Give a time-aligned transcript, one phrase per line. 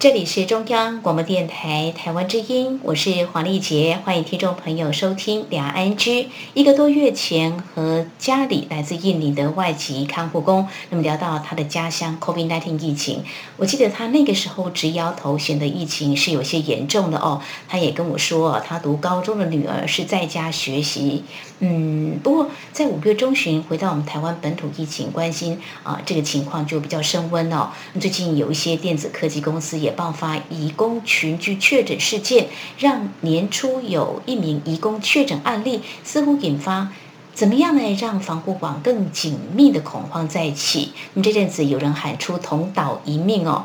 [0.00, 6.30] 这里是中央广播电台台湾之音，我是黄丽杰，欢迎听众朋友收听两岸居。
[6.54, 13.24] 一个多月前，和家里来自印尼的外籍看护工，那么聊到他的家乡 COVID-19 疫情，
[13.58, 17.42] 我记得他那个时候直摇头，显得疫情是有些严重的哦。
[17.68, 21.24] 他也跟我说，他读高中的女儿是在家学习。
[21.62, 27.68] 嗯，不过在五月中旬回到我们台湾本土疫情，关心啊这个情况就比较升温哦。
[28.00, 32.48] 最近有一些电子科技公司也爆发移工群聚确诊事件，
[32.78, 36.88] 让年初有一名移工确诊案例，似乎引发
[37.34, 37.96] 怎么样呢？
[38.00, 40.92] 让防护网更紧密的恐慌在起。
[41.14, 43.64] 那么这阵子有人喊出同岛一命哦，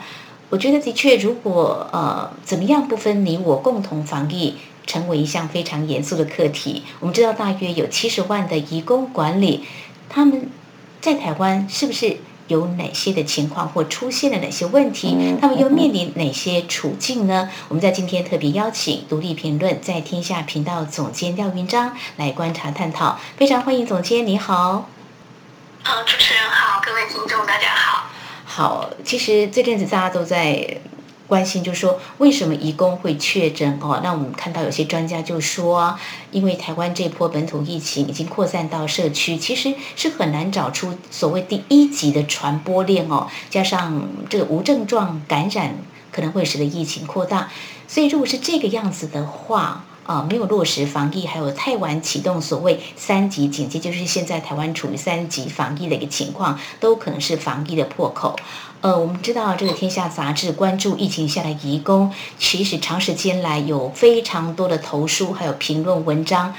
[0.50, 4.56] 我觉得的确，如果呃怎么样不分你我共同防疫。
[4.88, 6.84] 成为一项非常严肃的课题。
[7.00, 9.64] 我们知道，大约有七十万的移工管理，
[10.08, 10.48] 他们
[11.02, 15.18] 在台湾是不是有哪些的情况，或出现了哪些问题？
[15.42, 17.50] 他们又面临哪些处境呢？
[17.70, 23.20] 我们在今天特别邀请独立评论在天下频道总监廖云章来观察探讨。
[23.38, 24.90] 非常欢迎总监，你好。
[25.84, 28.06] 好，主持人好，各位听众大家好。
[28.46, 30.78] 好，其实这阵子大家都在。
[31.28, 34.00] 关心就是说，为什么移工会确诊哦？
[34.04, 35.98] 那我们看到有些专家就说，
[36.32, 43.28] 因为台湾这波本土疫情已经扩散到社区，其实是很难找出所谓第一级的传播链哦。
[43.50, 45.76] 加上这个无症状感染，
[46.12, 47.50] 可能会使得疫情扩大。
[47.88, 58.36] 所以如果是这个样子的话，啊，没有落实防疫，还有太晚启动所谓三级警戒，就是现在台湾处于三级防疫的一个情况，都可能是防疫的破口。
[58.86, 66.54] 呃，我们知道这个《天下》杂志关注疫情下的移工，其实长时间来有非常多的投书，还有评论文章。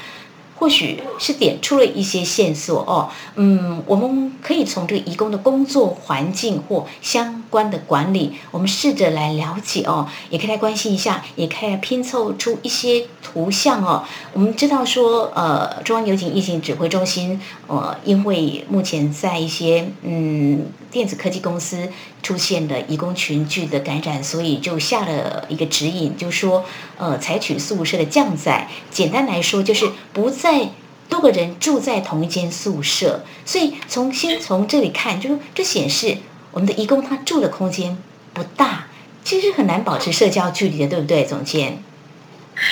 [0.59, 14.05] 或许是点出了一些线索哦，嗯，我们可以从这个移工的工作环境或相关的管理，我们试着来了解哦，也可以来关心一下，也可以拼凑出一些图像哦。
[14.33, 21.91] 我们知道说，呃，中央有警疫情指挥中心，呃，因为目前在一些嗯电子科技公司
[22.23, 26.65] 出现了移工群聚的感染，所以就下了一个指引，就说，
[26.97, 30.31] 呃，采取宿舍的降载，简单来说就是不。
[30.46, 30.70] 在
[31.08, 36.18] 多个人住在同一间宿舍，所以从先从这里看，就是这显示
[36.52, 37.98] 我们的义工他住的空间
[38.32, 38.86] 不大，
[39.24, 41.82] 其实很难保持社交距离的，对不对，总监？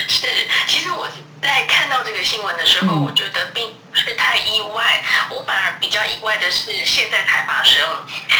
[0.07, 0.25] 是，
[0.67, 1.05] 其实我
[1.41, 7.77] 在看到这个新闻的时候，我觉得并不是太意外，我反而比较意外的是现在才发生，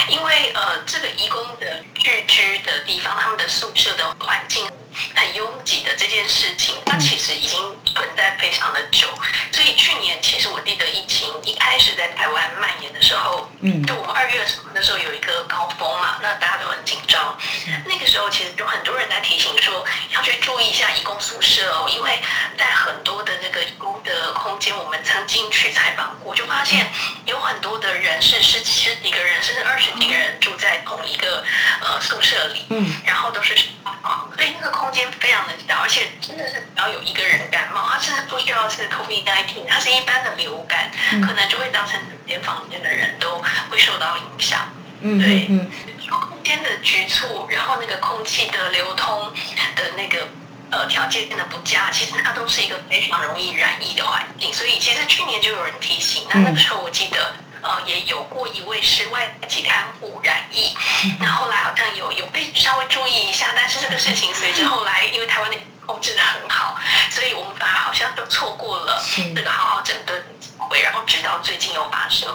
[0.08, 4.66] 因为呃，这个义工的聚居的地方，他们的宿舍的环境。
[5.16, 9.08] 很拥挤的这件事情，它其实已经存在非常的久。
[9.52, 17.38] 所以去年其实我记得疫情一开始在台湾蔓延的时候，嗯，就我们二月那时候有一个高峰嘛，那大家都很紧张。
[17.86, 22.20] 那个时候其实有很多人在提醒说，要去注意一下义工宿舍哦，因为
[22.58, 26.88] 在很多的那个义工的空间，我们曾经去采访过，就发现
[27.26, 31.44] 有很多的人是十十几个人，甚至二十几个人住在同一个
[31.82, 33.56] 呃宿舍里，嗯，然后都是
[34.36, 34.86] 所以那个空。
[34.96, 40.90] 间非常的小，而且真的是只要有一个人感冒，他甚至不需要是 COVID-19，它是一般的流感，
[41.22, 44.70] 可能就会造成整间房间的人都会受到影响。
[45.02, 45.48] 嗯，对，
[46.10, 49.34] 空间的局促，然后那个空气的流通
[49.76, 50.30] 的那个
[50.72, 54.54] 呃条件变得不佳，其实它都是一个非常容易染疫的环境。
[54.54, 57.34] 所以其实去年就有人提醒，那那个时候我记得。
[57.66, 60.72] 呃，也有过一位是外籍看护染疫，
[61.20, 66.78] 那后来好像有有被稍微注意一下，但是这个事情随着后来，因为台湾的控制的很好，
[67.10, 69.04] 所以我们反而好像都错过了
[69.36, 72.30] 这个好好整顿的机会，然后直到最近又发生。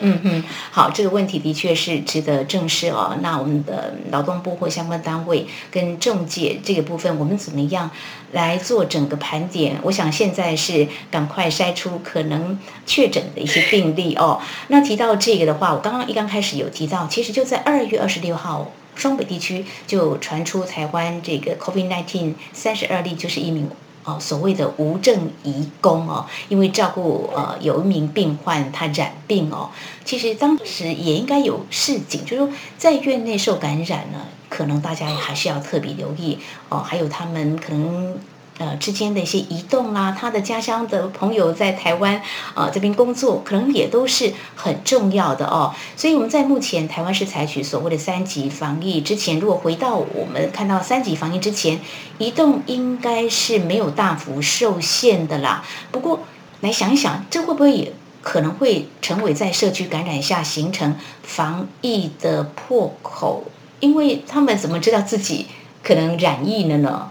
[0.00, 3.16] 嗯嗯，好，这个问题的确是值得正视哦。
[3.20, 7.90] 那我们的劳动部或相关单位跟中介这个部分，我们怎么样
[8.32, 9.78] 来做整个盘点？
[9.82, 14.40] 我想现在是赶快筛出可能确诊的一些病例哦。
[14.68, 23.70] 那提到这个的话，我刚刚一刚开始有提到，其实就在二月二十六号，双北地区就传出台湾这个 COVID-19 三十二例，就是一名。
[24.06, 29.68] 哦，所谓的无证移工哦，因为照顾呃有一名病患他染病哦，
[30.04, 32.48] 其实当时也应该有示警，就是说
[32.78, 36.38] 在院内受感染呢，可能大家还是要特别留意
[36.68, 38.16] 哦，还有他们可能
[38.58, 42.22] 呃之间的一些移动啦，他的家乡的朋友在台湾
[42.54, 45.74] 啊这边工作，可能也都是很重要的哦。
[45.96, 51.80] 所以我们在目前台湾是采取所谓的三级防疫之前，如果回到我们看到三级防疫之前，
[52.18, 55.64] 移动应该是没有大幅受限的啦。
[55.90, 56.20] 不过
[56.60, 57.92] 来想一想，这会不会也
[58.22, 63.44] 可能会成为在社区感染下形成防疫的破口？
[63.80, 65.46] 因为他们怎么知道自己
[65.82, 67.10] 可能染疫了呢？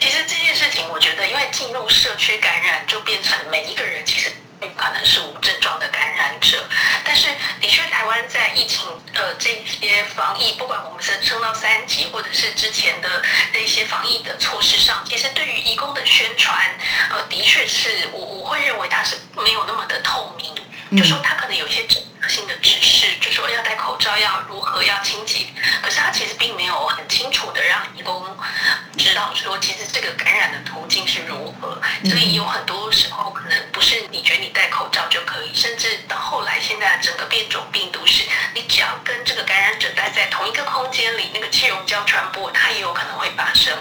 [0.00, 4.32] 其实这件事情，我觉得，因为进入社区感染，就变成每一个人其实
[4.76, 6.66] 可能是无症状的感染者。
[7.04, 7.28] 但是，
[7.60, 16.56] 的确，台湾在疫情呃这些防疫，不管我们是升到三级，或者是之前的那些防疫的措施上，其实对于义工的宣传，
[17.10, 25.46] 呃，的确是我我会认为它是没有那么的透明，就说它可能有一些整合性的指示，就说要戴口罩，要如何要清洁，
[25.82, 28.24] 可是他其实并没有很清楚的让义工
[29.02, 31.80] 知道说，其实这个感染的途径是如何。
[32.04, 38.24] 所以有很多时候可能不是你觉得你戴口罩就可以，甚至到后来现在整个变种病毒是，
[38.54, 43.76] 你只要跟这个感染者待在同一个空间里，那个气溶胶传播它也有可能会发生。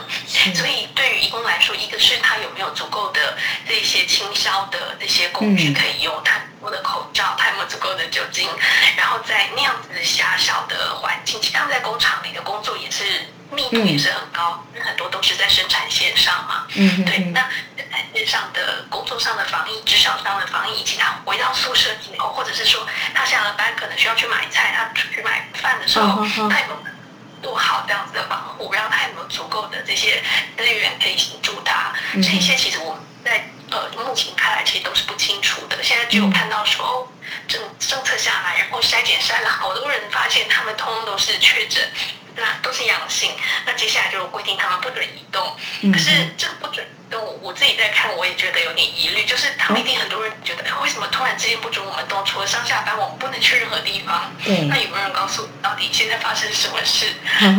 [0.53, 3.37] 所以对于义工来说，一个是他有没有足够的
[3.67, 8.47] 这些清消的那些工具可以用，他我的口罩，他有没有足够的酒精，
[8.97, 16.67] 然后在那样子的狭小的环境，其实他们在工厂里的工作也是密度也是很高，因为很多都是在生产线上嘛。
[16.75, 17.41] 嗯对，那
[17.75, 26.79] 生产线上的工作上的防疫、职场上的防疫，以及他回到宿舍以后，或者是说他下了班可能需要去买菜，他出去买饭的时候，他有没有
[27.41, 30.21] 做好这样子的防护，然后他有没有足够的这些
[30.57, 31.93] 资源可以协助他？
[32.13, 35.81] 这一些其实我们在呃目前看来其实都是不清楚的。
[35.81, 37.07] 现在只有看到说哦，
[37.47, 41.89] 政政策下来，然后筛检筛了好多人，发现他们通通都是确诊，
[42.39, 43.31] 那都是阳性。
[43.65, 45.41] 那接下来就规定他们不准移动。
[45.91, 52.23] 可是这个不准移动，我自己在看，我也觉得有点疑虑，就是他们一定很多人觉得，哎，为什么突然之间不准我们动？
[52.25, 54.31] 除了上下班，我们不能去任何地方。
[54.43, 57.05] 对那有没有人告诉我到底现在发生什么事？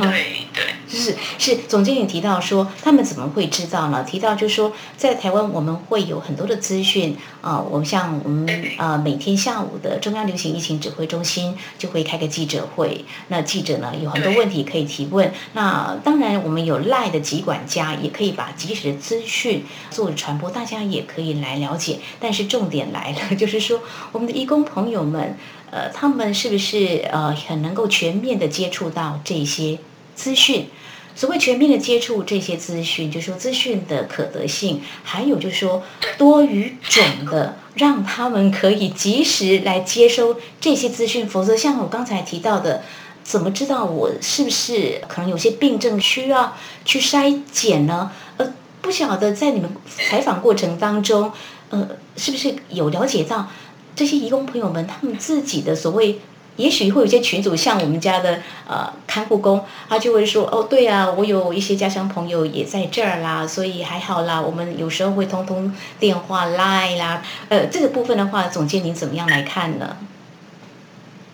[0.03, 0.75] 对对。
[0.89, 4.05] 是是，总经理提到说，他们怎么会知道呢？
[4.05, 15.33] 提到就是说，在台湾我们会有很多的资讯啊、我们像我们呃每天下午的中央流行疫情指挥中心就会开个记者会，那记者呢有很多对问题可以提问。
[15.55, 21.99] 那当然，我们有赖的疾管家也可以把及时的资讯做传播，大家也可以来了解。
[22.19, 23.81] 但是重点来了，就是说
[24.13, 25.37] 我们的义工朋友们，
[25.71, 29.79] 呃，他们是不是呃很能够全面的接触到这些
[30.15, 30.67] 资讯？
[31.15, 35.83] 所谓全面的接触这些资讯，就是说资讯的可得性，还有就是说
[36.17, 41.29] 多语种的，让他们可以及时来接收这些资讯。
[41.29, 42.83] 否则，像我刚才提到的，
[43.23, 48.11] 怎么知道我是不是可能有些病症需要去筛检呢？
[48.39, 51.33] 呃，不晓得在你们采访过程当中，
[51.69, 53.49] 呃，是不是有了解到
[53.95, 56.19] 这些义工朋友们他们自己的所谓？
[56.57, 64.41] 也许会有一些群主，像我们家的呃看护工，他就会说：“哦，对啊，我有一些家乡朋友也在这儿啦，所以还好啦。
[64.41, 67.23] 我们有时候会通通电话、Line 啦。
[67.49, 69.97] 呃，这个部分的话，总监您怎么样来看呢？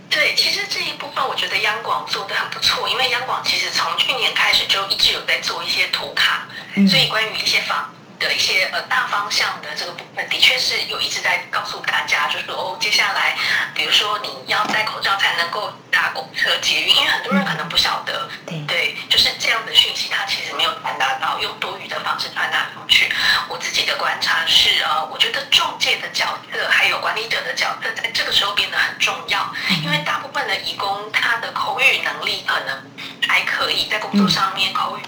[0.09, 6.47] 对，其实这一部分我觉得央广做的很不错，因为央广其实从去年开始就一直有在做一些图卡，
[6.77, 13.37] 嗯所以关于一些法的一些呃大方向的这个部分，的确是有一直在告诉大家，就是说哦，接下来
[13.75, 23.13] 比如说你要戴口罩才能够搭公车、捷运，因为很多人可能不晓得，对对，就是这样的讯息，它其实没有传达到，用多余的方式传达出去。
[23.49, 29.53] 我自己的观察是，呃，我觉得中介的角色还有管理者的角色，在这个时候变得很重要，
[29.83, 32.83] 因为大部分的义工他的口语能力可能
[33.29, 35.03] 还可以，在工作上面口语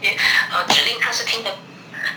[0.00, 0.16] 这些
[0.52, 1.50] 呃指令他是听得。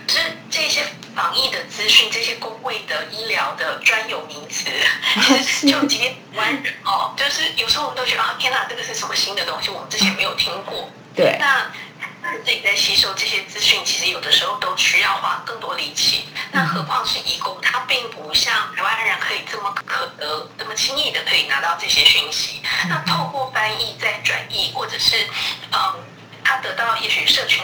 [0.07, 0.83] 只是这些
[1.15, 4.69] 防疫的资讯，这些工位的医疗的专有名词，
[5.25, 10.89] 其实就几万人哦，就是有时候我们都觉得啊，天哪，这个是什么新的东西，我们之前没有听过。
[11.15, 11.71] 对，那
[12.21, 16.25] 那自己在吸收这些资讯，其实有的时候都需要花更多力气。
[16.51, 22.61] 那何况是义工，他并不像台湾人可以这么可得、这么轻易的可以拿到这些讯息。
[22.89, 25.15] 那透过翻译再转译，或者是
[25.71, 26.03] 嗯。
[26.47, 27.54] 他得到也许社群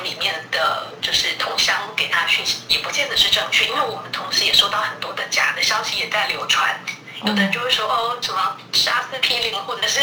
[7.26, 10.00] 有的人就会说哦，什么是阿司匹林，或者是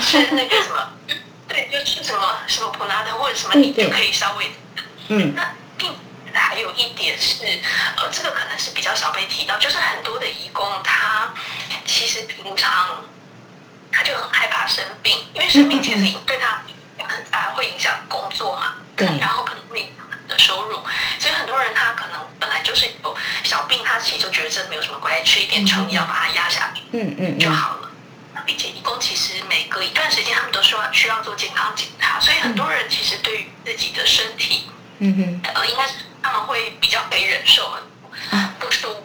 [0.00, 0.88] 是 那个什么，
[1.48, 4.52] 对，就是什么什么普拉德或者什么，你就可以稍微
[5.08, 5.92] 嗯，那并
[6.32, 7.44] 还有一点是，
[7.96, 11.32] 呃，这个可能是比较少被提到，就是很多的义工他
[11.84, 13.04] 其实平常
[13.90, 16.62] 他就很害怕生病，因为生病其实对他
[17.08, 19.06] 很大，会影响工作嘛，对。
[19.18, 20.76] 然后可能会影响的收入，
[21.18, 27.90] 所以很多人他可能本来就是有小病，他其实就觉得这没有什么关系，吃一点成药把它压下去，嗯嗯就好了。
[28.32, 34.70] 那并且义工其实每隔一段时间他们都需要需要做健康检查，所以很多人其实对于自己的身体，
[35.00, 39.02] 嗯哼，呃，应该是他们会比较可以忍受很不舒服。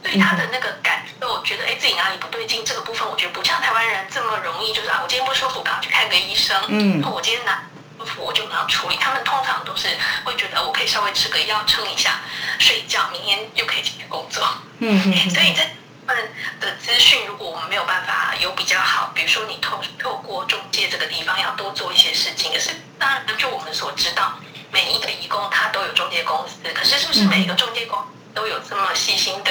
[0.00, 6.56] 对他的那个感受，觉得哎自己哪里不对劲，这个部分我觉得不像台湾人这么容易，就是啊我今天不舒服，赶快去看个医生。
[6.68, 7.60] 嗯那我今天哪
[7.98, 8.96] 不舒服，我就马上处理。
[8.96, 9.88] 他们通常都是
[10.24, 10.32] 会
[10.78, 12.20] 可以稍微吃个药撑一下，
[12.60, 14.46] 睡觉，明天又可以继续工作。
[14.78, 16.16] 嗯嗯，所以这部分
[16.60, 24.38] 的资讯，如果我们没有办法有比较好，比如说你透透过中介这个地方要多做一些事情，可是当然就我们所知道，
[24.70, 29.50] 每一个义工他都有中介公司，可是是不是每一个中介公司都有这么细心的、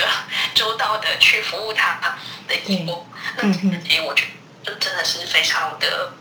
[0.56, 2.00] 周到的去服务他
[2.48, 3.06] 的义工？
[3.36, 4.24] 那其实我觉
[4.64, 6.14] 得这真的是非常的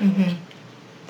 [0.00, 0.40] 嗯哼。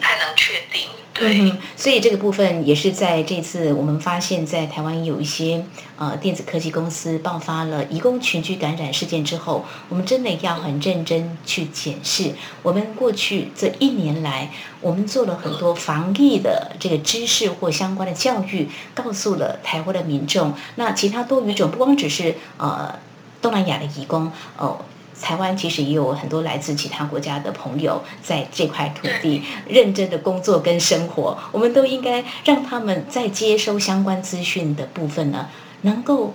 [0.00, 1.52] 太能确定，对。
[1.76, 5.64] 所以这个部分也是在这次我们发现，在台湾有一些
[5.96, 20.54] 呃电子科技公司爆发了移工群居感染事件之后，我们真的要很认真去检视我们过去这一年来，我们做了很多防疫的这个知识或相关的教育，告诉了台湾的民众。
[20.76, 22.98] 那其他多语种不光只是呃
[23.40, 24.80] 东南亚的移工哦。
[25.20, 35.48] 台湾其实也有很多来自其他国家的朋友在这块土地认真的工作跟生活，我们都应该让他们在接收相关资讯的部分呢，
[35.82, 36.34] 能够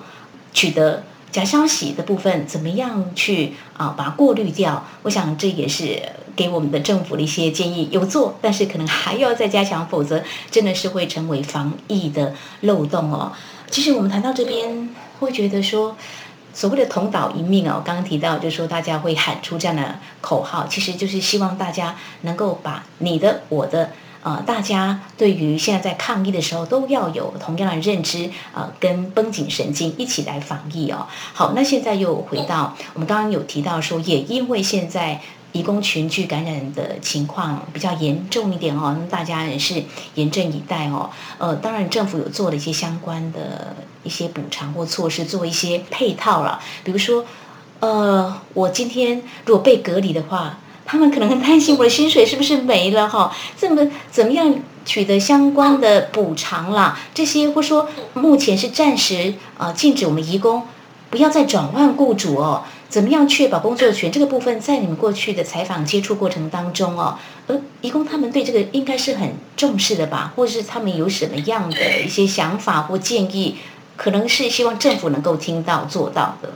[0.54, 4.86] 取得假消息的部分，怎么样去啊把它过滤掉？
[5.02, 6.02] 我想这也是
[6.36, 13.32] 给我们的政府的一些建议，有做，但是可能还要再加强，否则真的是会成为防疫的漏洞哦。
[13.72, 14.90] 其实我们谈到这边，
[15.20, 15.98] 会觉得说。
[16.56, 23.92] 所谓的同岛一命哦，刚刚提到就是说大家会喊出这样的口号，其实就是希望大家能够把你的、我的，
[24.24, 31.06] 呃，大家对于现在在抗疫的时候都要有同样的认知，呃，跟绷紧神经一起来防疫哦。
[31.34, 35.22] 好，那现在又回到我们刚刚有提到说，也因为现在。
[35.56, 39.82] 移工群聚感染的情况比较严重一点哦，那大家也是
[40.16, 41.10] 严阵以待哦。
[41.38, 43.74] 呃，当然政府有做了一些相关的
[44.06, 46.62] 一些补偿或措施，做一些配套了。
[46.86, 47.26] 比如说，
[47.82, 53.36] 呃，我今天如果被隔离的话，他们可能很担心我的薪水是不是没了哈？
[53.60, 56.98] 这么怎么样取得相关的补偿啦？
[57.14, 60.64] 这些或说目前是暂时呃禁止我们移工
[61.10, 62.64] 不要再转换雇主哦。
[62.88, 73.58] 怎么样确保工作权这个部分，在你们过去的采访接触过程当中哦，呃，义工他们对这个应该是很重视的吧，或者是他们有什么样的一些想法或建议，
[73.98, 76.50] 可能是希望政府能够听到做到的。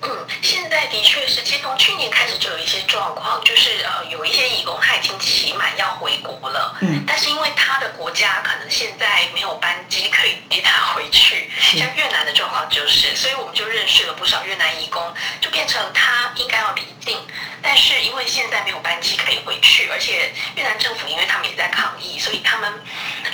[0.00, 0.10] 嗯，
[0.42, 15.02] 现在的确是，其实从去年开始就有一些状况，就是呃，有一些义工他已经期满要回国了，嗯，但是因为他的国家可能现在没有班机可以接他回去，像越南的状况就是，所以我们就认识了不少越南义工，
[15.40, 17.18] 就变成他应该要离境，
[17.60, 22.72] 但是因为现在没有班机可以回去，而且越南政府因为他们也在抗议，所以他们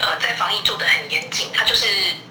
[0.00, 1.86] 呃在防疫做的很严谨，他就是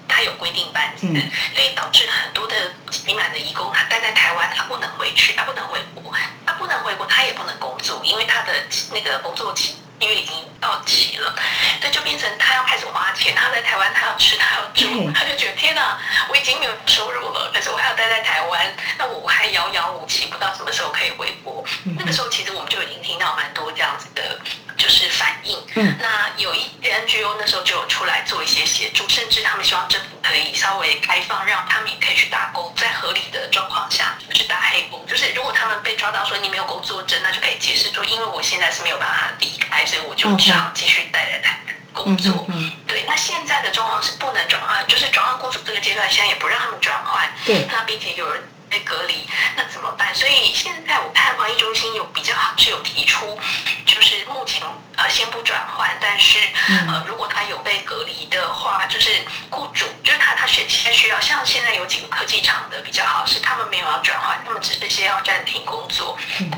[0.08, 1.06] 他有规定班次，
[1.54, 2.54] 所以导致很多的
[2.90, 6.12] 期满的义工他待在台湾，他不能回去，他不能回国，
[6.46, 8.52] 他不能回国，他也不能工作，因为他的
[8.92, 11.34] 那个工作期因为已经到期了，
[11.80, 21.64] 所以就变成他要开始花钱，他在台湾他要吃他要住，他就觉得天哪，我已经没有收入了，可是我还要待在台湾，那我还遥遥无期，不知道什么时候可以回国。
[21.96, 24.38] 那个时候其实我们就已经听到蛮多这样子的，
[24.84, 25.56] 就是反应。
[25.76, 35.02] 嗯，那有一 NGO 那时候就有出来做一些协助，甚至他们希望政府可以稍微开放，让他们也可以去打工，在合理的状况下去打黑工。
[35.06, 42.44] 就是如果他们被抓到说你没有工作证，那就可以解释说，因为我现在是没有办法离开，所以我就只好继续待在台湾工作。
[42.50, 47.26] 嗯对，那现在的状况是不能转换，就是转换雇主这个阶段，现在也不让他们转换。
[47.46, 49.26] 对，那并且有人被隔离，
[49.56, 50.14] 那怎么办？
[50.14, 53.38] 所以现在我看防疫中心有比较好是有提出，
[53.83, 53.83] 就
[54.24, 54.62] 是目前
[54.96, 56.38] 呃先不转换，但是
[56.88, 59.10] 呃如果他有被隔离的话，就是
[59.50, 66.16] 雇主就是他他选先需要，像现在有几个科技厂的比较好是他们没有要转换，他们只是先要暂停工作，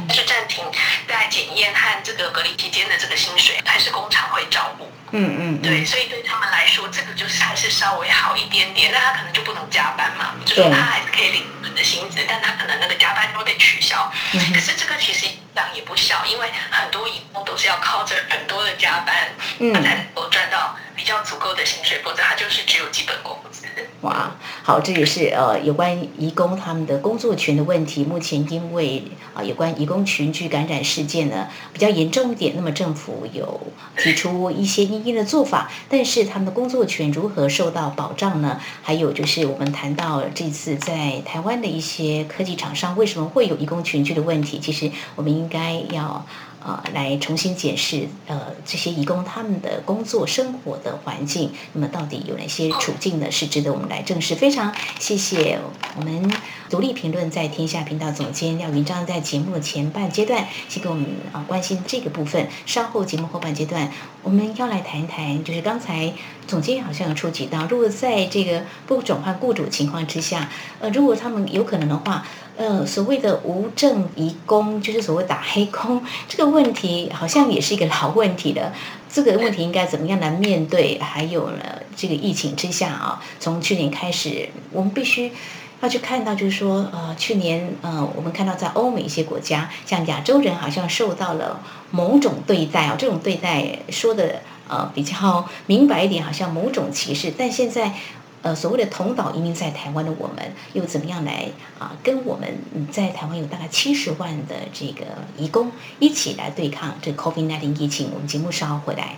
[0.09, 0.65] 但是暂停
[1.09, 4.91] 在检验和这个隔离期间的这个薪水还是工厂会照顾。
[5.13, 8.91] 嗯嗯，对，所以对他们来说，这个就是还是稍微好一点点。
[8.93, 14.13] 那他可能就不能加班嘛，就是他还是可以领你的薪资，但他可能那个加班都得取消。
[14.33, 19.31] 可是这个其实影响也不小，因为很多员工都是要靠着很多的加班，
[19.73, 23.66] 他才能够赚到比较足够的薪水，否则他就是只有基本工资。
[24.03, 28.05] 哇，好，这也是呃有关移工他们的工作权的问题。
[28.05, 29.03] 目前因为
[29.35, 33.61] 啊有关移工群聚感染事件呢比较严重一点，那么政府有
[33.99, 38.61] 提出一些应应的做法，但是他们的工作权如何受到保障呢？
[38.83, 46.25] 还有就是我们谈到这次在台湾的一些科技厂商为什么会有移工群聚的问题，其实我们应该要。
[46.67, 53.31] 呃，来重新检视呃这些义工他们的工作生活的环境，那么到底有哪些处境呢？
[53.31, 54.35] 是值得我们来正视。
[54.35, 55.61] 非常谢谢
[55.97, 56.29] 我们
[56.69, 62.49] 独立评论在天下频道总监廖云章在节目的前半阶段，先给我们啊关心这个部分。
[62.67, 63.93] 稍后节目后半阶段，
[64.25, 66.13] 我们要来谈一谈，就是刚才
[66.47, 70.49] 总监好像有触及到，如果在这个不转换雇主情况之下，
[70.81, 72.27] 呃，如果他们有可能的话。
[72.59, 78.73] 呃，所谓的无证移工，就是所谓打黑工，这个问题好像也是一个老问题了。
[79.13, 80.99] 这个问题应该怎么样来面对？
[80.99, 81.59] 还有呢，
[81.95, 85.31] 这个疫情之下啊，从去年开始，我们必须
[85.81, 97.93] 要去看到，就是说，呃，去年呃，我们看到在欧美一些国家，像亚洲人好像受到了某种对待啊，这种对待说的呃比较明白一点，好像某种歧视，但现在。
[98.43, 101.49] 呃，所谓的同岛移民在台湾的我们，又怎么样来
[101.81, 101.97] 啊？
[102.05, 102.47] 跟我们
[102.93, 105.05] 在台湾有大概七十万的这个
[105.37, 108.11] 移工一起来对抗这 COVID-19 疫情。
[108.15, 109.17] 我们节目稍后回来。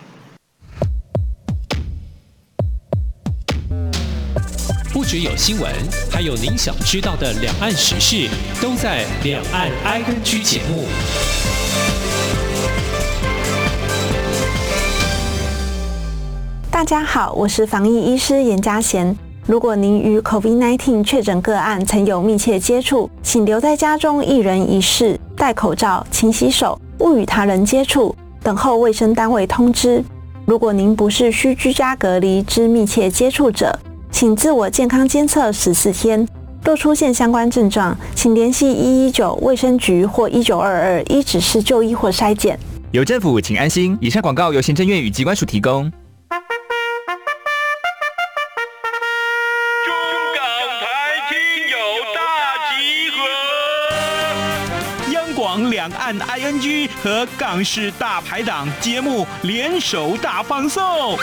[5.10, 5.72] 只有新闻，
[6.10, 8.28] 还有您想知道的两岸时事，
[8.60, 10.84] 都在《两岸 I N G》节目。
[16.70, 19.16] 大家好，我是防疫医师严家贤。
[19.46, 30.04] 如果您与 COVID-19 确诊个案曾有密切接触，请留在家中一人一室，戴口罩、勤洗手，勿与他人接触，等候卫生单位通知。
[30.44, 33.78] 如果您不是需居家隔离之密切接触者，
[34.10, 36.26] 请自我健康监测十四天。
[36.64, 42.58] 若出现相关症状，请联系一一九卫生局或一九二二一指示就医或筛检。
[42.90, 43.96] 有政府，请安心。
[44.00, 45.90] 以上广告由行政院与机关署提供。
[55.70, 61.18] 两岸 ING 和港式大排档节目联手大放送，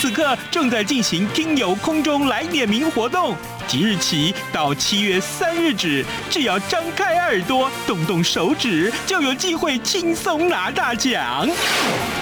[0.00, 11.48] 此刻正在进行听友空中来点名活动，即日起到七月三日止，只要张开耳朵，动动手指，就有机会轻松拿大奖。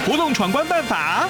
[0.07, 1.29] 活动闯关办法。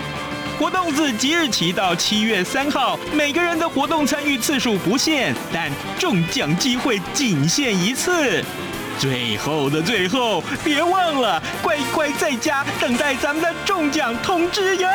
[0.61, 8.45] 活动自即日起到七月三号，每个人的活动参与次数不限，但中奖机会仅限一次。
[8.99, 14.87] 最后的最后，别忘了乖乖在家等待咱们的中奖通知哟。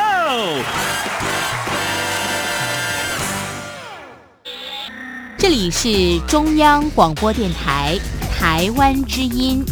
[5.37, 7.99] 这里是中央广播电台
[8.39, 9.65] 台湾之音。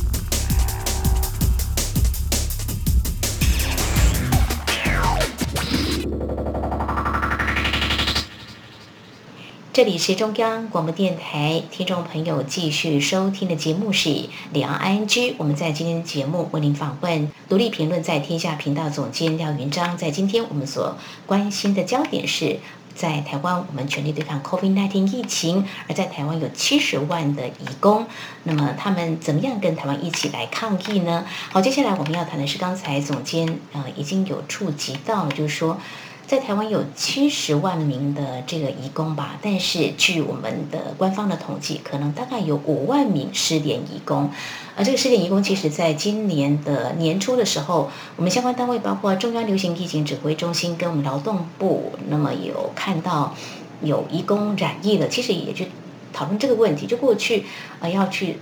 [9.75, 15.33] 这里是中央广播电台，听众朋友继续收听的节目是两岸 ING。
[15.37, 19.97] 我们在今天的节目为您访问独立评论在天下频道总监廖云章。
[19.97, 22.61] 在今天我们所关心的焦点是
[22.95, 28.05] 在台湾，我们全力对抗 COVID-19 疫情，而在台湾有七十万的义工，
[28.43, 31.25] 那么他们怎么样跟台湾一起来抗疫呢？
[31.51, 35.77] 好，接下来我们要谈的是刚才总监呃已经有触及到，就是说。
[36.27, 44.31] 在台湾有七十万名的这个移工吧，但是据我们的官方的统计，可能大概有五万名失联移工。
[44.75, 53.35] 而这个失联移工，其实在今年的年初的时候，我们相关单位包括中央流行疫情指挥中心跟我们劳动部，那么有看到
[53.81, 55.67] 有移工染疫了，其实也去
[56.11, 56.87] 讨论这个问题。
[56.87, 57.45] 就过去
[57.79, 58.39] 啊要去。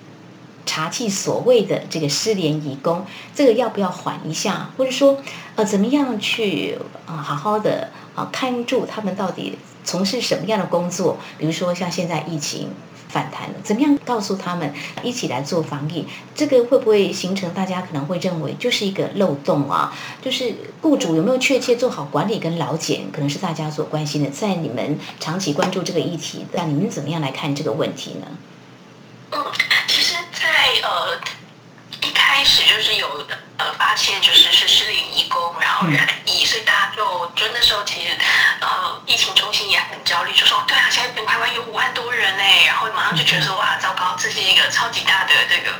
[0.66, 5.22] 查起所谓的这个失联移工，这个要不要缓一下，或者说
[5.56, 11.18] 呃怎么样去啊好好的啊看住他们到底从事什么样的工作？
[11.38, 12.70] 比如说像现在疫情。
[13.10, 14.74] 反弹了，怎么样告诉他们
[15.04, 16.08] 一起来做防疫？
[16.34, 19.94] 这个会不会形成大家可能会认为就是一个漏洞啊？
[20.20, 24.32] 就是雇主有没有确切做好管理跟劳检，可能是大家所关心的。
[24.32, 28.26] 在你们长期关注这个议题，那你们怎么样来看这个问题呢？
[29.30, 29.46] 嗯，
[29.88, 31.16] 其实，在呃
[32.02, 32.64] 一开始
[33.24, 38.18] 就是有呃发现，就是是失联移工，然后染疫，所以大家就就那时候其实
[38.60, 45.72] 呃疫情中心也很焦虑，就说对啊，现在全台湾有五万多人哎，然后马上就觉得说哇，糟糕，这是一个超级大的这个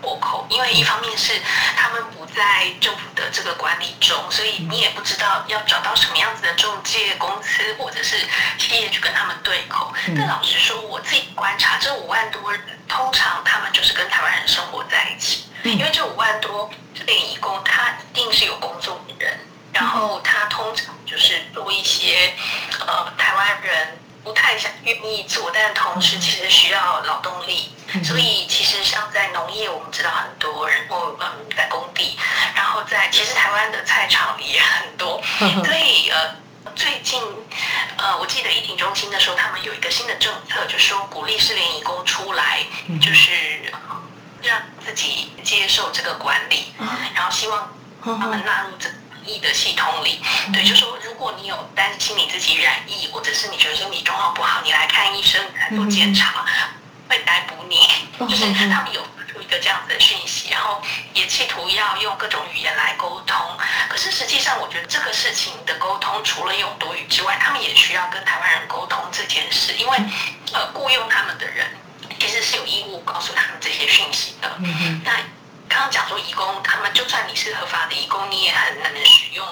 [0.00, 1.32] 破口，因为一方面是
[1.76, 8.16] 他们不在政府的这个管理中，所以你也不知道要找到什么样子的中介公司或者是
[8.58, 9.92] 企业去跟他们对口。
[10.16, 15.44] 但老实说，我自己观察这五万多人，通常他们就是跟台湾人生活在一起。
[15.64, 16.70] 因为这五万多
[17.04, 19.38] 这边义工，他一定是有工作的人，
[19.74, 22.32] 然后他通常就是做一些
[22.80, 27.70] 呃台湾人不太想愿意做，但同时其实需要劳动力，
[28.02, 32.18] 所以其实像在农业，我们知道很多人或嗯在工地，
[32.56, 36.36] 然后在其实台湾的菜场也很多，所以呃
[36.74, 37.20] 最近
[37.98, 42.64] 呃我记得疫情中心的时候，他们有一个新的政策，就说鼓励失联义工出来，
[42.98, 43.30] 就是。
[44.44, 46.72] 让自己接受这个管理，
[47.14, 48.88] 然后希望他们纳入这
[49.24, 50.20] 疫的系统里。
[50.52, 56.44] 对，就说如果你有担心你自己染疫，或者是你觉得说你状况不好，你来看医生来做检查，
[57.08, 57.76] 会逮捕你。
[58.28, 60.80] 就是他们有发出一个这样子的讯息，然后
[61.14, 63.36] 也企图要用各种语言来沟通。
[63.88, 69.98] 可是实际上，我觉得这个事情的沟通，除了用多语之外，他们也需要跟台湾人沟通这件事，因为
[70.52, 71.66] 呃，雇佣他们的人。
[72.44, 74.56] 是有义务告诉他们这些讯息的。
[75.02, 75.16] 那
[75.66, 79.44] 刚刚讲说，义工他们就算你是合法的义工，你也很难使用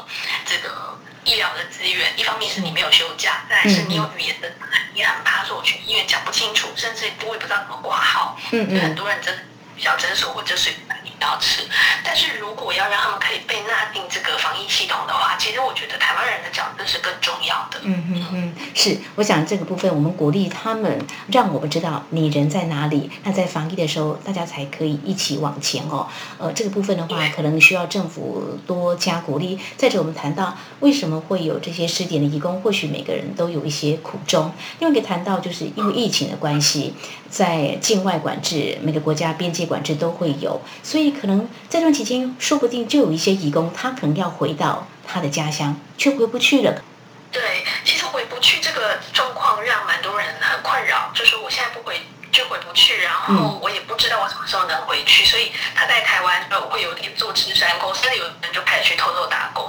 [0.45, 2.13] 这个医疗的资源。
[2.17, 4.53] 一方面是你没有休假，再是你有语言的，
[4.95, 8.39] 你很怕说我去医院讲不清楚，甚至我也不知道怎么挂号。
[8.53, 9.43] 嗯嗯，很多人真的
[9.79, 10.55] 小诊所或者
[11.05, 11.12] 是。
[11.23, 11.62] 要吃，
[12.05, 17.79] 但是如果要让他们可以被纳进这个防疫系统的话，其实我觉得台湾人的角色是更重要的。
[17.85, 26.09] 嗯嗯嗯，是，我想这个部分我们鼓励他们，让我们知道你人在哪里，那在防疫的时候，大家才可以一起往前哦。
[26.38, 29.61] 呃，这个部分的话，可能需要政府多加鼓励。
[29.77, 34.53] 再者，我们谈到为什么会有这些试点的义工，或许每个人都有一些苦衷。
[34.81, 36.95] 另外一个谈到，就是因为疫情的关系，
[37.33, 41.11] 在境外管制，每个国家边界管制都会有，所以。
[41.23, 46.83] 可能这段期间，说不定就有一些义工，他可能要回到他的家乡，却回不去了。
[47.31, 52.01] 对，其实回不去这个状况让蛮多人很困扰，就是我现在不回
[52.33, 59.64] 就回不去，然后我也不知道我什么时候能回去，所以他在台湾呃会有点坐吃山空，甚至有人就开始去偷偷打工。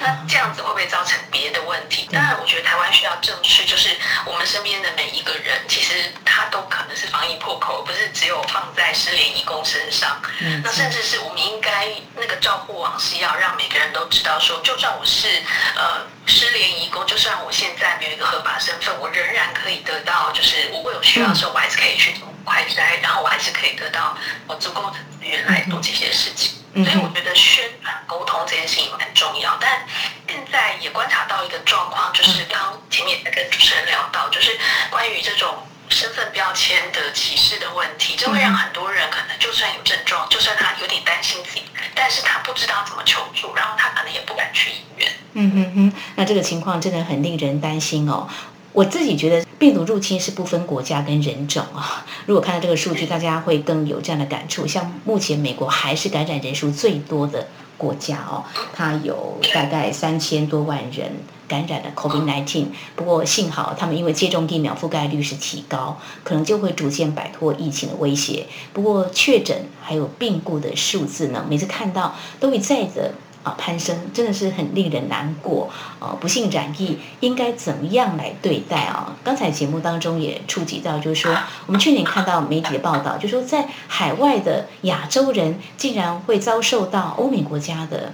[0.00, 2.08] 那这样子会不会造成别的问题？
[2.10, 3.90] 当然，我觉得台湾需要正视，就是
[4.24, 10.20] 我们身边的每一个人，其实他都可能是防疫破口，不是只有放在失联义工身上。
[10.64, 15.28] 那甚至是我们应该那个照护网是要让每个人都知道，说就算我是
[15.76, 24.18] 呃失联义工，就算我现在没有一个合法身份，我仍然可以得到，就是我有需要的时候，我还是可以去做快筛，然后我还是可以得到
[24.48, 26.58] 我足够的资源来做这些事情。
[26.74, 29.86] 所以我觉得宣传沟通这件事情蛮重要，但
[30.26, 34.58] 现在也观察到一个状况，就是刚前面也跟主持人聊到，就是
[34.90, 35.54] 关于这种
[35.88, 41.62] 身份标签的歧视的问题，这会让很多人可能就算有症状，就算他有点担心自己，
[41.94, 45.12] 但是他不知道怎么求助，然后他可能也不敢去医院。
[45.34, 48.28] 嗯哼哼，那这个情况真的很令人担心哦。
[48.72, 52.04] 我自己觉得病毒入侵是不分国家跟人种啊。
[52.26, 54.66] 如果看到这个数据，大家会更有这样的感触。
[54.66, 61.10] 像目前美国还是感染人数最多的国家哦，它有大概三千多万人
[61.48, 62.66] 感染了 COVID-19。
[62.96, 68.46] 不过幸好他们因为接种疫苗覆盖率是提高，可能就会逐渐摆脱疫情的威胁。
[68.72, 73.12] 不过确诊还有病故的数字呢，每次看到都会再的。
[73.44, 75.70] 啊，攀升真的是很令人难过。
[76.00, 79.14] 呃，不幸染疫应该怎么样来对待啊？
[79.22, 88.12] 刚才节目当中也触及到，就是说我们去年看到媒体的报道，就说在海外的亚洲人竟然会遭受到欧美国家的，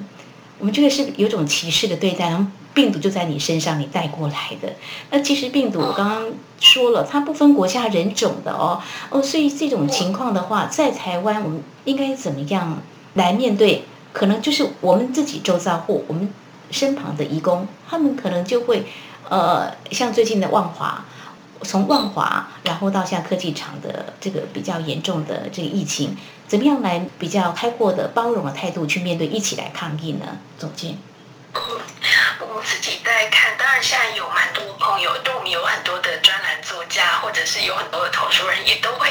[0.59, 2.29] 我们觉得是有种歧视的对待。
[2.29, 4.73] 然后病毒就在你身上，你带过来的。
[5.11, 6.25] 那其实病毒我刚刚
[6.61, 12.81] 说了，它不分国家人种的哦哦，所以这种情况的话，在台湾我们应该怎么样
[13.15, 13.85] 来面对？
[14.13, 16.33] 可能就是我们自己周遭或我们
[16.71, 18.87] 身旁的义工，他们可能就会，
[19.29, 21.05] 呃，像最近的万华，
[21.63, 26.17] 从万华，然后到像科技厂的这个比较严重的这个疫情，
[26.49, 30.39] 怎么样来比较开阔的包容的态度去面对，一起来抗疫呢？
[30.59, 30.99] 总监。
[31.53, 39.09] 我们自己在看，当然现在有蛮多朋友，对我们有很多的专栏作家，或者是有很多的投书人，也都会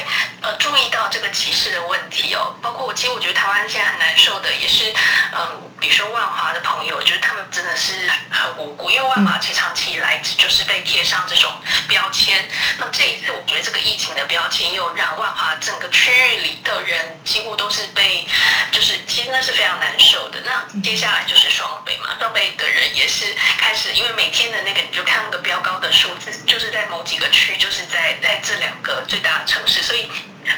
[0.58, 2.56] 注意到这个歧视的问题哦。
[2.62, 4.94] 包括我，其实我觉得台湾现在很难受的，也是
[5.34, 7.94] 嗯，比如说万华的朋友，我觉得他们真的是
[8.30, 11.52] 很无辜，因为万华其实长期以来就是被贴上这种
[11.88, 12.48] 标签。
[12.78, 18.26] 那这一次，我觉得这个疫情的标签又让万华整个区域里的人几乎都是被，
[18.72, 20.40] 就是其实那是非常难受的。
[20.46, 30.10] 那接下来就是双北嘛，双北的人也是开始，因为每天的那个你就看那个标高的数字，就是在某几个区，就是在在这两个最大的城市，所以。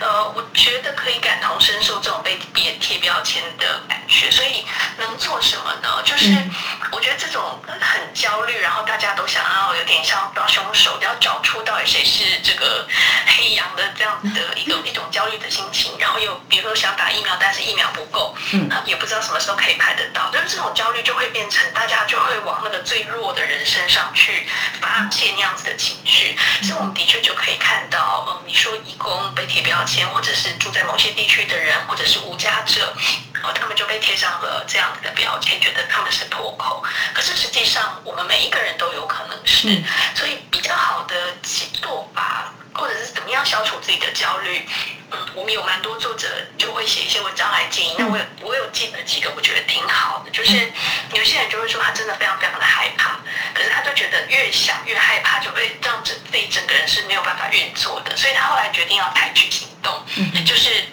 [0.01, 4.65] 呃，我觉得可以感同身受这种被别人贴标签的感觉，所以
[4.97, 6.01] 能做什么呢？
[6.03, 6.35] 就是
[6.91, 12.87] 我觉得这种很焦虑，然后大家都想要有点像找凶手，要找出到底谁是这个
[13.27, 24.47] 黑羊的这样子的一个一种焦虑的心情，然后又比如说想打疫苗，但是疫苗不够，嗯，也不知道什么时候可以拍得到，就是这种焦虑就会变成大家就会往那个最弱的人身上去
[24.81, 29.77] 发泄那样子的情绪，所以我们的确就可以看到，嗯，你说义工被贴标。
[29.91, 32.93] 钱，或者是住在某些地区的人，或者是无家者，
[33.33, 36.81] 然后他们就被贴上了这样子的标签，觉得他们是破口。
[37.13, 39.83] 可是实际上，我们每一个人都有可能是，
[40.15, 41.15] 所以比较好的
[41.81, 44.65] 做法，或者是怎么样消除自己的焦虑，
[45.11, 46.25] 嗯，我们有蛮多作者
[46.57, 47.93] 就会写一些文章来建议。
[47.97, 50.71] 那我有我有记得几个，我觉得挺好的，就是
[51.13, 53.19] 有些人就会说他真的非常非常的害怕，
[53.53, 59.67] 可是他就觉得越想越害怕，就会让整自己整个人是没有办法运作的，所以他后来决定要采取行。
[59.81, 59.93] 动，
[60.45, 60.85] 就是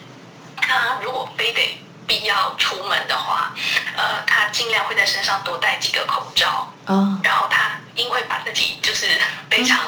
[0.57, 3.53] 他如果非得必要出门的话，
[3.97, 9.07] 呃，他尽量会在身上多带几个口罩，哦，然后他因为把自己就是
[9.51, 9.79] 非常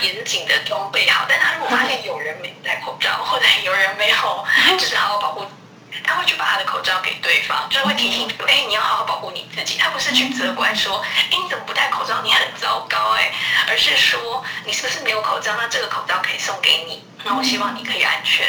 [0.00, 4.46] 严谨的装备好，但他如果发现有人没戴口罩，或者有人没有
[4.78, 5.46] 就是好好保护。
[6.04, 10.98] 他会去把他的口罩给对方，就是会提醒说：“哎，你要好好保护你自己。”他不是去责怪说
[11.30, 12.20] ：“哎，你怎么不戴口罩？
[12.22, 13.30] 你很糟糕。”哎，
[13.68, 15.54] 而是说：“你是不是没有口罩？
[15.56, 17.04] 那这个口罩可以送给你。
[17.24, 18.46] 那我希望你可以安全。”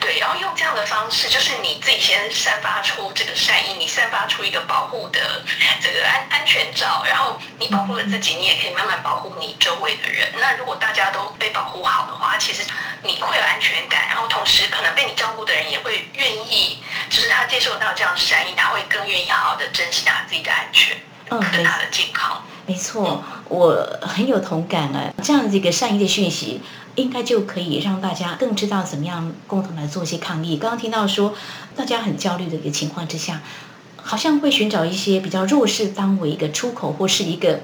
[0.00, 5.42] 对，然后用这样的方式，就是你自己先散发出这个善意，你散发出一个保护的
[5.80, 10.32] 这个安安全罩，然后你保护了自己，你也可以慢慢保护你周围的人。
[10.38, 12.62] 那如果大家都被保护好的话，其实
[13.02, 16.82] 你会有安全感，然后同时可能被你照顾的人也会愿意。
[17.08, 20.96] 就是他接受到这样善意，他会更愿意好好的珍惜他自己的安全，
[21.32, 22.42] 嗯，跟他的健康。
[22.66, 25.12] 没错，我很有同感啊。
[25.22, 26.60] 这样子一个善意的讯息，
[26.94, 30.56] 应该就可以让大家更知道怎么样共同来做一些抗议。
[30.56, 31.34] 刚刚听到说，
[31.74, 33.42] 大家很焦虑的一个情况之下，
[33.96, 37.60] 好像会寻找一些比较弱势当为一个出口，或是一个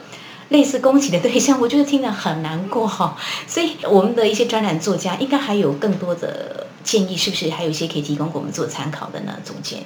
[0.49, 1.61] 类似攻击的对象。
[1.61, 3.17] 我觉得听得很难过哈。
[3.47, 6.67] 所以我们的一些专栏作家，应该还有更多的。
[6.85, 9.37] 建议是不是还有一些可以提供给我们做参考的呢？
[9.45, 9.83] 总监。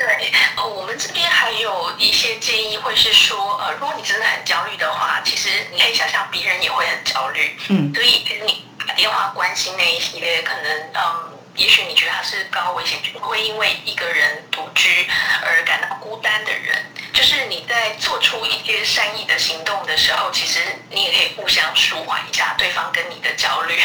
[0.00, 15.06] 对，呃，我们这边还有一些建议，会是说，呃，如果你真的很焦虑的话，其实你可以想想别人也会很焦虑，嗯，所以你打电话关心那一些可能，嗯，也许你觉得他是高危险群，会因为一个人独居
[15.42, 16.82] 而感到孤单的人。
[17.12, 23.78] 就是你在做出一些善意的行动的时候，其实你也可以互相舒缓一下对方跟你的焦虑，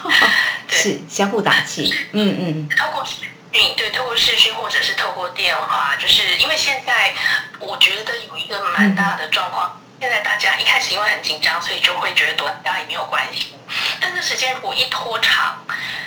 [0.70, 1.94] 是相互打气。
[2.12, 2.68] 嗯嗯。
[2.74, 3.04] 透过
[3.52, 7.12] 视讯，对，透过视讯或者是透过电话，就是因为现在
[7.58, 13.54] 我觉得有一个蛮大的状况，现在大家一开始因为很紧张，所以就会觉得躲在家里没有关系，
[14.00, 15.56] 但是时间如果一拖长，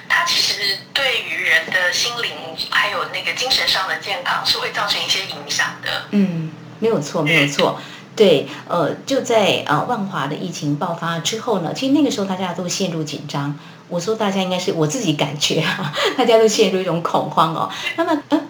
[0.07, 2.31] 它其实对于人的心灵
[2.69, 6.05] 还有那个精神上的健康是会造成一些影响的。
[6.11, 6.51] 嗯。
[6.79, 7.79] 没有错，没有错，
[8.13, 13.57] 对，呃，就在呃万华的疫情爆发之后呢，其实那个时候大家都陷入紧张。
[13.93, 17.69] 我说大家应该是我自己感觉啊， 大家都陷入一种恐慌哦。
[17.95, 18.47] 那么，嗯。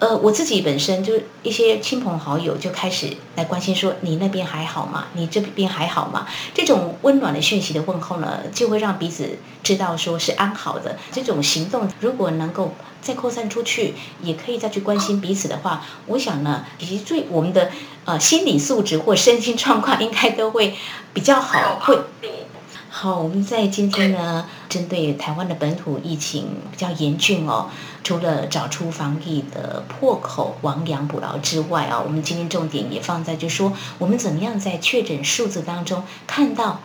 [0.00, 5.06] 呃，我自己本身就是一些亲朋好友就开始来关心说，你那边还好吗？
[5.14, 6.24] 你这边还好吗？
[6.54, 10.96] 这种温暖的讯息的问候呢，就会让彼此知道说是安好的。
[11.10, 17.72] 这种行动如果能够再扩散出去，也可以再去关心彼此的话，我想呢，以及最我们的
[18.04, 20.76] 呃心理素质或身心状况应该都会
[21.12, 21.80] 比较好。
[21.80, 21.98] 会
[23.00, 27.70] 好，我们在今天呢，针对台湾的本土疫情比较严峻哦。
[28.02, 36.80] 除了找出防疫的破口、亡羊补牢之外啊，我们今天重点也放在，就说我们怎么样在确诊数字当中看到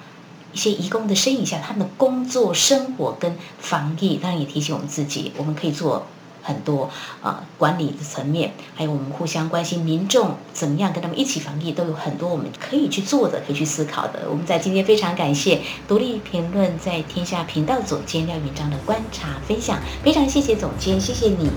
[0.52, 6.06] 一些移工的身影下，他们的工作、生活跟防疫，当然也提醒我们自己，我们可以做
[6.44, 6.90] 很多
[7.22, 14.28] 呃管理的层面，还有我们互相关心民众怎么样跟他们一起防疫，都有很多我们可以去做的，可以去思考的。
[14.30, 21.50] 我们在今天非常感谢独立评论在天下频道总监廖云章的观察分享，非常谢谢总监，谢谢你，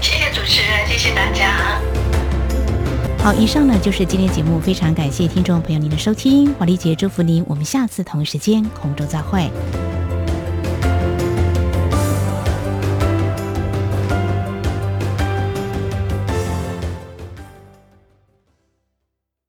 [0.00, 1.80] 谢谢主持人，谢谢大家。
[3.20, 9.50] 好，以上呢就是今天节目，非常感谢听众朋友您的收听，华丽姐祝福您，我们下次同一时间空中再会。